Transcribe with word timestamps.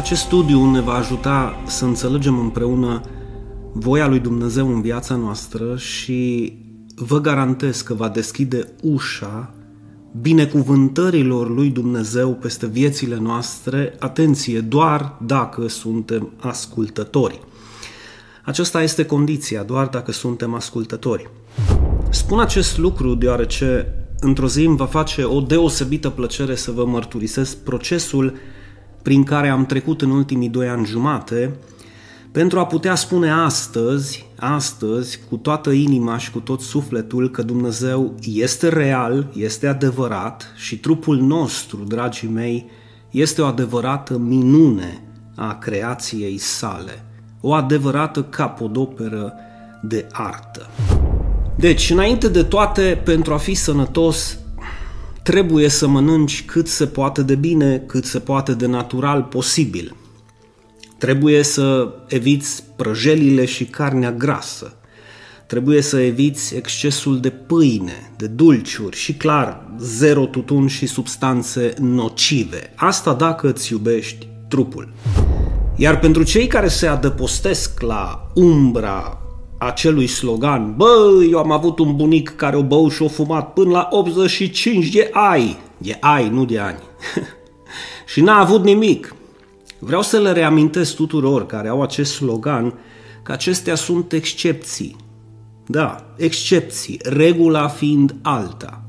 Acest 0.00 0.20
studiu 0.22 0.70
ne 0.70 0.80
va 0.80 0.92
ajuta 0.92 1.62
să 1.66 1.84
înțelegem 1.84 2.38
împreună 2.38 3.00
voia 3.72 4.06
lui 4.06 4.18
Dumnezeu 4.18 4.74
în 4.74 4.80
viața 4.80 5.16
noastră 5.16 5.76
și 5.76 6.52
vă 6.94 7.20
garantez 7.20 7.80
că 7.80 7.94
va 7.94 8.08
deschide 8.08 8.68
ușa 8.82 9.54
binecuvântărilor 10.20 11.50
lui 11.50 11.68
Dumnezeu 11.68 12.34
peste 12.34 12.66
viețile 12.66 13.18
noastre, 13.18 13.96
atenție, 13.98 14.60
doar 14.60 15.16
dacă 15.26 15.68
suntem 15.68 16.30
ascultători. 16.36 17.40
Aceasta 18.44 18.82
este 18.82 19.04
condiția, 19.04 19.62
doar 19.62 19.86
dacă 19.86 20.12
suntem 20.12 20.54
ascultători. 20.54 21.30
Spun 22.10 22.40
acest 22.40 22.78
lucru 22.78 23.14
deoarece 23.14 23.94
într-o 24.20 24.48
zi 24.48 24.64
îmi 24.64 24.76
va 24.76 24.86
face 24.86 25.24
o 25.24 25.40
deosebită 25.40 26.10
plăcere 26.10 26.54
să 26.54 26.70
vă 26.70 26.84
mărturisesc 26.84 27.56
procesul 27.56 28.34
prin 29.02 29.22
care 29.22 29.48
am 29.48 29.66
trecut 29.66 30.02
în 30.02 30.10
ultimii 30.10 30.48
doi 30.48 30.68
ani 30.68 30.86
jumate 30.86 31.58
pentru 32.32 32.58
a 32.58 32.66
putea 32.66 32.94
spune 32.94 33.30
astăzi, 33.30 34.26
astăzi, 34.38 35.20
cu 35.28 35.36
toată 35.36 35.70
inima 35.70 36.18
și 36.18 36.30
cu 36.30 36.40
tot 36.40 36.60
sufletul 36.60 37.30
că 37.30 37.42
Dumnezeu 37.42 38.14
este 38.24 38.68
real, 38.68 39.26
este 39.36 39.66
adevărat 39.66 40.52
și 40.56 40.78
trupul 40.78 41.16
nostru, 41.16 41.84
dragii 41.88 42.28
mei, 42.28 42.66
este 43.10 43.42
o 43.42 43.44
adevărată 43.44 44.18
minune 44.18 45.02
a 45.36 45.54
creației 45.54 46.38
sale, 46.38 47.04
o 47.40 47.52
adevărată 47.52 48.22
capodoperă 48.22 49.34
de 49.82 50.06
artă. 50.12 50.66
Deci, 51.56 51.90
înainte 51.90 52.28
de 52.28 52.42
toate, 52.42 53.00
pentru 53.04 53.32
a 53.32 53.36
fi 53.36 53.54
sănătos, 53.54 54.38
trebuie 55.30 55.68
să 55.68 55.88
mănânci 55.88 56.44
cât 56.44 56.68
se 56.68 56.86
poate 56.86 57.22
de 57.22 57.34
bine, 57.34 57.82
cât 57.86 58.04
se 58.04 58.18
poate 58.18 58.52
de 58.52 58.66
natural 58.66 59.22
posibil. 59.22 59.96
Trebuie 60.98 61.42
să 61.42 61.94
eviți 62.08 62.62
prăjelile 62.76 63.44
și 63.44 63.64
carnea 63.64 64.12
grasă. 64.12 64.76
Trebuie 65.46 65.80
să 65.80 66.00
eviți 66.00 66.54
excesul 66.56 67.20
de 67.20 67.30
pâine, 67.30 68.12
de 68.16 68.26
dulciuri 68.26 68.96
și, 68.96 69.14
clar, 69.14 69.66
zero 69.78 70.26
tutun 70.26 70.66
și 70.66 70.86
substanțe 70.86 71.74
nocive. 71.78 72.72
Asta 72.76 73.14
dacă 73.14 73.50
îți 73.50 73.72
iubești 73.72 74.28
trupul. 74.48 74.92
Iar 75.76 75.98
pentru 75.98 76.22
cei 76.22 76.46
care 76.46 76.68
se 76.68 76.86
adăpostesc 76.86 77.80
la 77.80 78.30
umbra 78.34 79.19
acelui 79.62 80.06
slogan, 80.06 80.74
bă, 80.76 81.24
eu 81.30 81.38
am 81.38 81.50
avut 81.50 81.78
un 81.78 81.96
bunic 81.96 82.36
care 82.36 82.56
o 82.56 82.62
băut 82.62 82.92
și 82.92 83.02
o 83.02 83.08
fumat 83.08 83.52
până 83.52 83.70
la 83.70 83.88
85 83.90 84.88
de 84.88 85.10
ai, 85.12 85.58
de 85.78 85.96
ai, 86.00 86.28
nu 86.28 86.44
de 86.44 86.58
ani, 86.58 86.78
și 88.12 88.20
n-a 88.20 88.38
avut 88.38 88.64
nimic. 88.64 89.14
Vreau 89.78 90.02
să 90.02 90.18
le 90.18 90.32
reamintesc 90.32 90.94
tuturor 90.94 91.46
care 91.46 91.68
au 91.68 91.82
acest 91.82 92.12
slogan 92.12 92.78
că 93.22 93.32
acestea 93.32 93.74
sunt 93.74 94.12
excepții. 94.12 94.96
Da, 95.66 96.04
excepții, 96.16 97.00
regula 97.02 97.68
fiind 97.68 98.14
alta. 98.22 98.79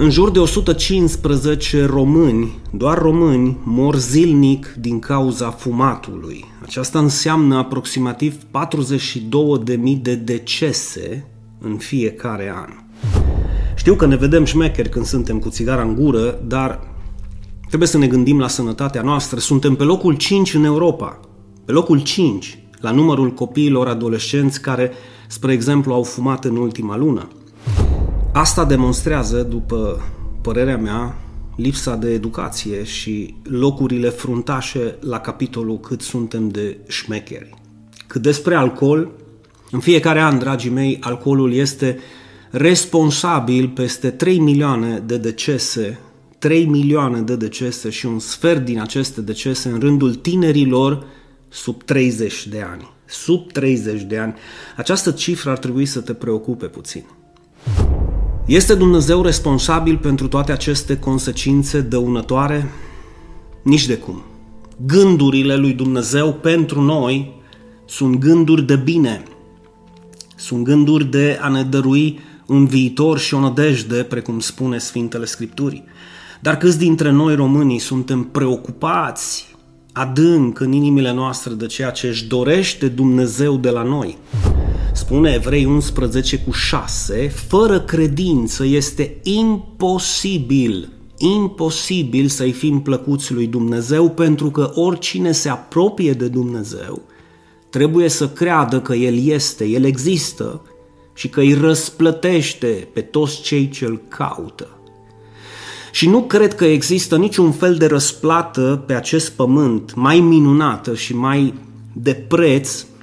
În 0.00 0.10
jur 0.10 0.30
de 0.30 0.38
115 0.38 1.84
români, 1.84 2.58
doar 2.70 2.98
români, 2.98 3.56
mor 3.64 3.96
zilnic 3.96 4.74
din 4.80 4.98
cauza 4.98 5.50
fumatului. 5.50 6.44
Aceasta 6.62 6.98
înseamnă 6.98 7.56
aproximativ 7.56 8.34
42.000 8.34 8.42
de 10.02 10.14
decese 10.14 11.26
în 11.60 11.76
fiecare 11.76 12.52
an. 12.56 12.70
Știu 13.76 13.94
că 13.94 14.06
ne 14.06 14.16
vedem 14.16 14.44
șmecheri 14.44 14.88
când 14.88 15.04
suntem 15.04 15.38
cu 15.38 15.48
țigara 15.48 15.82
în 15.82 15.94
gură, 15.94 16.40
dar 16.46 16.80
trebuie 17.66 17.88
să 17.88 17.98
ne 17.98 18.06
gândim 18.06 18.38
la 18.38 18.48
sănătatea 18.48 19.02
noastră. 19.02 19.38
Suntem 19.38 19.74
pe 19.74 19.82
locul 19.82 20.14
5 20.14 20.54
în 20.54 20.64
Europa, 20.64 21.20
pe 21.64 21.72
locul 21.72 22.02
5 22.02 22.58
la 22.80 22.90
numărul 22.90 23.30
copiilor 23.30 23.88
adolescenți 23.88 24.60
care, 24.60 24.92
spre 25.28 25.52
exemplu, 25.52 25.92
au 25.92 26.02
fumat 26.02 26.44
în 26.44 26.56
ultima 26.56 26.96
lună. 26.96 27.28
Asta 28.38 28.64
demonstrează, 28.64 29.42
după 29.42 30.00
părerea 30.42 30.76
mea, 30.76 31.18
lipsa 31.56 31.96
de 31.96 32.10
educație 32.10 32.84
și 32.84 33.34
locurile 33.42 34.08
fruntașe 34.08 34.96
la 35.00 35.20
capitolul 35.20 35.78
cât 35.78 36.00
suntem 36.00 36.48
de 36.48 36.78
șmecheri. 36.88 37.54
Cât 38.06 38.22
despre 38.22 38.54
alcool, 38.54 39.10
în 39.70 39.80
fiecare 39.80 40.20
an, 40.20 40.38
dragii 40.38 40.70
mei, 40.70 40.98
alcoolul 41.00 41.52
este 41.52 41.98
responsabil 42.50 43.68
peste 43.68 44.10
3 44.10 44.38
milioane 44.38 45.02
de 45.06 45.16
decese, 45.16 45.98
3 46.38 46.64
milioane 46.64 47.20
de 47.20 47.36
decese 47.36 47.90
și 47.90 48.06
un 48.06 48.18
sfert 48.18 48.64
din 48.64 48.80
aceste 48.80 49.20
decese 49.20 49.68
în 49.68 49.80
rândul 49.80 50.14
tinerilor 50.14 51.06
sub 51.48 51.82
30 51.82 52.46
de 52.46 52.60
ani. 52.70 52.90
Sub 53.06 53.52
30 53.52 54.02
de 54.02 54.18
ani. 54.18 54.34
Această 54.76 55.10
cifră 55.10 55.50
ar 55.50 55.58
trebui 55.58 55.86
să 55.86 56.00
te 56.00 56.12
preocupe 56.14 56.66
puțin. 56.66 57.04
Este 58.48 58.74
Dumnezeu 58.74 59.22
responsabil 59.22 59.96
pentru 59.96 60.28
toate 60.28 60.52
aceste 60.52 60.98
consecințe 60.98 61.80
dăunătoare? 61.80 62.70
Nici 63.62 63.86
de 63.86 63.96
cum. 63.96 64.22
Gândurile 64.86 65.56
lui 65.56 65.72
Dumnezeu 65.72 66.32
pentru 66.32 66.80
noi 66.80 67.34
sunt 67.84 68.18
gânduri 68.18 68.62
de 68.62 68.76
bine, 68.76 69.22
sunt 70.36 70.64
gânduri 70.64 71.04
de 71.04 71.38
a 71.40 71.48
ne 71.48 71.62
dărui 71.62 72.18
un 72.46 72.66
viitor 72.66 73.18
și 73.18 73.34
o 73.34 73.40
nădejde, 73.40 74.02
precum 74.02 74.40
spune 74.40 74.78
Sfintele 74.78 75.24
Scripturii. 75.24 75.84
Dar 76.40 76.56
câți 76.56 76.78
dintre 76.78 77.10
noi 77.10 77.34
românii 77.34 77.78
suntem 77.78 78.22
preocupați 78.22 79.56
adânc 79.92 80.60
în 80.60 80.72
inimile 80.72 81.12
noastre 81.12 81.54
de 81.54 81.66
ceea 81.66 81.90
ce 81.90 82.06
își 82.06 82.26
dorește 82.26 82.88
Dumnezeu 82.88 83.56
de 83.56 83.70
la 83.70 83.82
noi? 83.82 84.18
Spune 85.08 85.32
Evrei 85.32 85.64
11 85.64 86.38
cu 86.38 86.50
6, 86.50 87.32
fără 87.48 87.80
credință 87.80 88.64
este 88.64 89.16
imposibil, 89.22 90.88
imposibil 91.18 92.28
să-i 92.28 92.52
fim 92.52 92.80
plăcuți 92.80 93.32
lui 93.32 93.46
Dumnezeu 93.46 94.10
pentru 94.10 94.50
că 94.50 94.70
oricine 94.74 95.32
se 95.32 95.48
apropie 95.48 96.12
de 96.12 96.28
Dumnezeu 96.28 97.02
trebuie 97.70 98.08
să 98.08 98.28
creadă 98.28 98.80
că 98.80 98.94
El 98.94 99.26
este, 99.26 99.64
El 99.64 99.84
există 99.84 100.62
și 101.14 101.28
că 101.28 101.40
îi 101.40 101.54
răsplătește 101.54 102.88
pe 102.92 103.00
toți 103.00 103.40
cei 103.40 103.68
ce 103.68 103.84
îl 103.84 104.00
caută. 104.08 104.68
Și 105.92 106.08
nu 106.08 106.22
cred 106.22 106.54
că 106.54 106.64
există 106.64 107.16
niciun 107.16 107.52
fel 107.52 107.74
de 107.74 107.86
răsplată 107.86 108.84
pe 108.86 108.94
acest 108.94 109.30
pământ 109.30 109.94
mai 109.94 110.20
minunată 110.20 110.94
și 110.94 111.14
mai 111.14 111.54
de 111.92 112.14
preț 112.14 112.82
în 112.82 112.97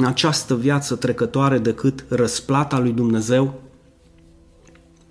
această 0.00 0.56
viață 0.56 0.94
trecătoare 0.94 1.58
decât 1.58 2.04
răsplata 2.08 2.78
lui 2.78 2.92
Dumnezeu 2.92 3.60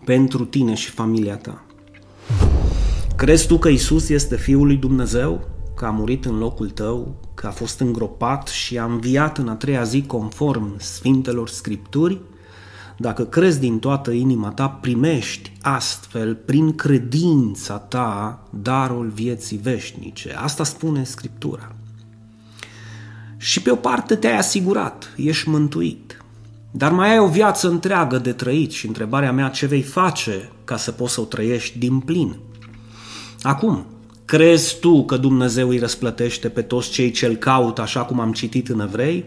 pentru 0.06 0.46
tine 0.46 0.74
și 0.74 0.90
familia 0.90 1.38
ta. 1.38 1.66
Crezi 3.16 3.48
tu 3.48 3.58
că 3.58 3.70
Isus 3.70 4.10
este 4.10 4.36
Fiul 4.36 4.66
lui 4.66 4.76
Dumnezeu, 4.76 5.48
că 5.76 5.86
a 5.86 5.90
murit 5.90 6.26
în 6.26 6.38
locul 6.38 6.70
tău, 6.70 7.16
că 7.34 7.48
a 7.48 7.52
fost 7.52 7.80
îngropat 7.80 8.48
și 8.48 8.78
a 8.78 8.84
înviat 8.84 9.38
în 9.38 9.48
a 9.48 9.56
treia 9.56 9.84
zi 9.84 10.02
conform 10.02 10.80
Sfintelor 10.80 11.50
Scripturi? 11.50 12.22
Dacă 12.98 13.26
crezi 13.26 13.60
din 13.60 13.80
toată 13.80 14.12
inima 14.12 14.50
ta, 14.50 14.70
primești 14.70 15.52
astfel, 15.62 16.36
prin 16.36 16.76
credința 16.76 17.78
ta, 17.78 18.44
darul 18.50 19.08
vieții 19.08 19.58
veșnice. 19.58 20.34
Asta 20.36 20.64
spune 20.64 21.04
Scriptura. 21.04 21.76
Și 23.44 23.62
pe 23.62 23.72
o 23.72 23.76
parte 23.76 24.16
te-ai 24.16 24.38
asigurat, 24.38 25.14
ești 25.16 25.50
mântuit. 25.50 26.24
Dar 26.72 26.92
mai 26.92 27.12
ai 27.12 27.20
o 27.20 27.28
viață 27.28 27.70
întreagă 27.70 28.18
de 28.18 28.32
trăit 28.32 28.72
și 28.72 28.88
întrebarea 28.88 29.32
mea 29.32 29.48
ce 29.48 29.66
vei 29.66 29.82
face 29.82 30.52
ca 30.64 30.78
să 30.78 30.92
poți 30.92 31.14
să 31.14 31.22
o 31.22 31.24
trăiești 31.24 31.78
din 31.78 32.00
plin. 32.00 32.36
Acum, 33.42 33.86
crezi 34.26 34.80
tu 34.80 35.06
că 35.06 35.18
Dumnezeu 35.18 35.70
îi 35.70 35.78
răsplătește 35.78 36.50
pe 36.50 36.62
toți 36.62 36.90
cei 36.90 37.12
ce 37.12 37.26
îl 37.26 37.36
caută 37.36 37.82
așa 37.82 38.02
cum 38.02 38.20
am 38.20 38.32
citit 38.32 38.70
în 38.70 38.80
Evrei? 38.80 39.26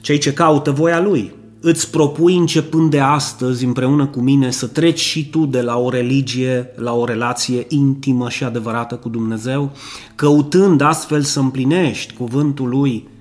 Cei 0.00 0.18
ce 0.18 0.32
caută 0.32 0.70
voia 0.70 1.00
Lui. 1.00 1.34
Îți 1.60 1.90
propui 1.90 2.36
începând 2.36 2.90
de 2.90 3.00
astăzi 3.00 3.64
împreună 3.64 4.06
cu 4.06 4.20
mine 4.20 4.50
să 4.50 4.66
treci 4.66 5.00
și 5.00 5.30
tu 5.30 5.46
de 5.46 5.60
la 5.60 5.78
o 5.78 5.90
religie 5.90 6.70
la 6.76 6.92
o 6.92 7.04
relație 7.04 7.66
intimă 7.68 8.28
și 8.28 8.44
adevărată 8.44 8.94
cu 8.94 9.08
Dumnezeu, 9.08 9.72
căutând 10.14 10.80
astfel 10.80 11.22
să 11.22 11.40
împlinești 11.40 12.14
cuvântul 12.14 12.68
Lui 12.68 13.12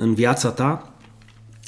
în 0.00 0.14
viața 0.14 0.48
ta? 0.48 0.92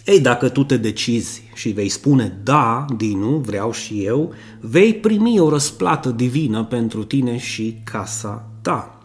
Ei, 0.04 0.20
dacă 0.20 0.48
tu 0.48 0.64
te 0.64 0.76
decizi 0.76 1.42
și 1.54 1.68
vei 1.68 1.88
spune 1.88 2.40
da, 2.42 2.84
Dinu, 2.96 3.42
vreau 3.46 3.72
și 3.72 4.04
eu, 4.04 4.32
vei 4.60 4.94
primi 4.94 5.38
o 5.38 5.48
răsplată 5.48 6.08
divină 6.08 6.64
pentru 6.64 7.04
tine 7.04 7.38
și 7.38 7.80
casa 7.84 8.48
ta. 8.62 8.98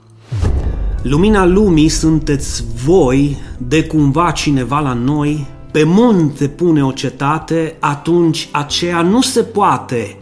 Lumina 1.02 1.46
lumii 1.46 1.90
sunteți 1.90 2.64
voi, 2.86 3.38
de 3.58 3.84
cumva 3.84 4.32
cineva 4.32 4.80
la 4.80 4.94
noi, 4.94 5.48
pe 5.72 5.84
munte 5.84 6.48
pune 6.48 6.84
o 6.84 6.92
cetate, 6.92 7.78
atunci 7.80 8.50
aceea 8.52 9.02
nu 9.02 9.22
se 9.22 9.44
poate, 9.44 10.18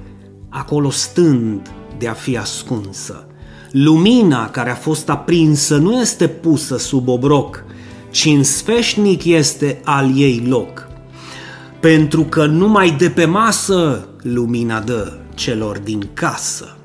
acolo 0.49 0.89
stând, 0.89 1.71
de 1.97 2.07
a 2.07 2.13
fi 2.13 2.37
ascunsă. 2.37 3.27
Lumina 3.71 4.49
care 4.49 4.69
a 4.69 4.75
fost 4.75 5.09
aprinsă 5.09 5.77
nu 5.77 5.99
este 5.99 6.27
pusă 6.27 6.77
sub 6.77 7.07
obroc, 7.07 7.63
ci 8.15 8.25
în 8.25 8.43
sfeșnic 8.43 9.23
este 9.23 9.81
al 9.83 10.17
ei 10.17 10.43
loc. 10.47 10.87
Pentru 11.79 12.21
că 12.23 12.45
numai 12.45 12.91
de 12.91 13.09
pe 13.09 13.25
masă 13.25 14.07
lumina 14.21 14.79
dă 14.79 15.17
celor 15.33 15.77
din 15.77 16.09
casă. 16.13 16.75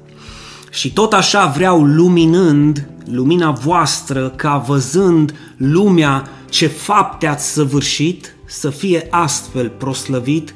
Și 0.70 0.92
tot 0.92 1.12
așa 1.12 1.46
vreau 1.46 1.84
luminând 1.84 2.88
lumina 3.04 3.50
voastră 3.50 4.28
ca 4.28 4.56
văzând 4.56 5.34
lumea 5.56 6.28
ce 6.48 6.66
fapte 6.66 7.26
ați 7.26 7.52
săvârșit, 7.52 8.34
să 8.46 8.70
fie 8.70 9.06
astfel 9.10 9.68
proslăvit 9.68 10.54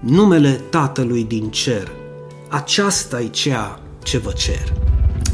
numele 0.00 0.60
Tatălui 0.70 1.24
din 1.24 1.48
cer. 1.50 1.88
Aceasta 2.48 3.20
e 3.20 3.26
ceea 3.26 3.80
ce 4.02 4.18
vă 4.18 4.32
cer. 4.36 4.72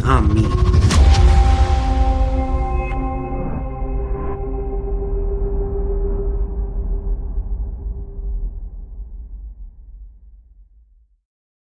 Amin. 0.05 0.72